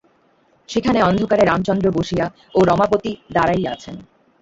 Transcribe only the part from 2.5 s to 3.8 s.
ও রমাপতি দাঁড়াইয়া